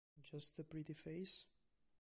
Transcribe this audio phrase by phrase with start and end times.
[0.23, 1.45] Just a Pretty Face?